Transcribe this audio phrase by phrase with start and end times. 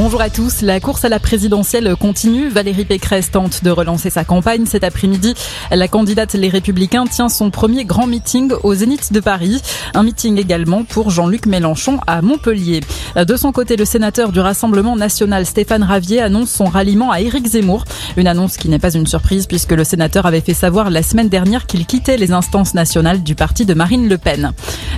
[0.00, 0.62] Bonjour à tous.
[0.62, 2.48] La course à la présidentielle continue.
[2.48, 4.64] Valérie Pécresse tente de relancer sa campagne.
[4.64, 5.34] Cet après-midi,
[5.72, 9.60] la candidate Les Républicains tient son premier grand meeting au Zénith de Paris.
[9.94, 12.78] Un meeting également pour Jean-Luc Mélenchon à Montpellier.
[13.16, 17.48] De son côté, le sénateur du Rassemblement national Stéphane Ravier annonce son ralliement à Éric
[17.48, 17.84] Zemmour.
[18.16, 21.28] Une annonce qui n'est pas une surprise puisque le sénateur avait fait savoir la semaine
[21.28, 24.52] dernière qu'il quittait les instances nationales du parti de Marine Le Pen.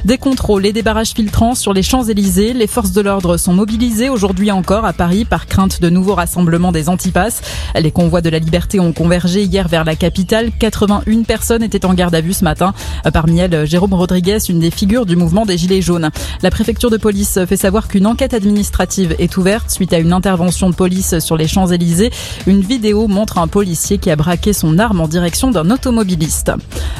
[0.05, 2.53] Des contrôles et des barrages filtrants sur les Champs-Élysées.
[2.53, 6.73] Les forces de l'ordre sont mobilisées aujourd'hui encore à Paris par crainte de nouveaux rassemblements
[6.73, 7.43] des antipasses.
[7.79, 10.51] Les convois de la liberté ont convergé hier vers la capitale.
[10.59, 12.75] 81 personnes étaient en garde à vue ce matin.
[13.13, 16.11] Parmi elles, Jérôme Rodriguez, une des figures du mouvement des Gilets jaunes.
[16.43, 20.69] La préfecture de police fait savoir qu'une enquête administrative est ouverte suite à une intervention
[20.69, 22.11] de police sur les Champs-Élysées.
[22.49, 26.51] Une vidéo montre un policier qui a braqué son arme en direction d'un automobiliste.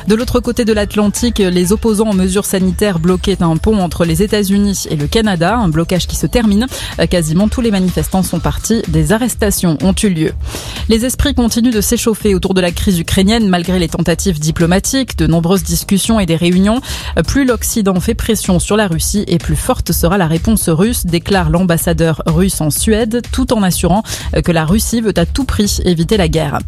[0.07, 4.23] De l'autre côté de l'Atlantique, les opposants aux mesures sanitaires bloquaient un pont entre les
[4.23, 6.67] États-Unis et le Canada, un blocage qui se termine.
[7.09, 10.33] Quasiment tous les manifestants sont partis, des arrestations ont eu lieu.
[10.89, 15.27] Les esprits continuent de s'échauffer autour de la crise ukrainienne malgré les tentatives diplomatiques, de
[15.27, 16.81] nombreuses discussions et des réunions.
[17.27, 21.49] Plus l'Occident fait pression sur la Russie et plus forte sera la réponse russe, déclare
[21.49, 24.03] l'ambassadeur russe en Suède, tout en assurant
[24.45, 26.59] que la Russie veut à tout prix éviter la guerre.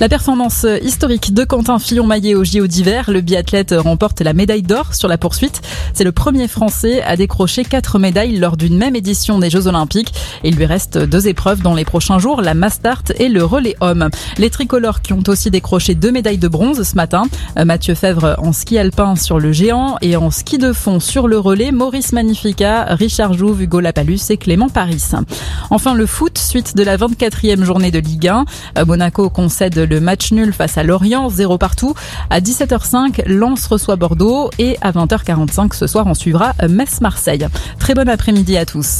[0.00, 4.94] La performance historique de Quentin Fillon-Maillet au JO d'hiver, le biathlète remporte la médaille d'or
[4.94, 5.62] sur la poursuite.
[5.94, 10.12] C'est le premier Français à décrocher quatre médailles lors d'une même édition des Jeux Olympiques.
[10.44, 14.08] Il lui reste deux épreuves dans les prochains jours, la Mastart et le relais homme.
[14.38, 17.22] Les tricolores qui ont aussi décroché deux médailles de bronze ce matin.
[17.64, 21.38] Mathieu Fèvre en ski alpin sur le géant et en ski de fond sur le
[21.38, 25.12] relais, Maurice Magnifica, Richard Jouve, Hugo Lapalus et Clément Paris.
[25.70, 28.44] Enfin le foot, suite de la 24e journée de Ligue 1.
[28.84, 31.94] Monaco concède le match nul face à Lorient, 0 partout.
[32.30, 37.46] À 17h05, Lens reçoit Bordeaux et à 20h45 ce soir on suivra Metz-Marseille.
[37.78, 38.96] Très bon après-midi à tous.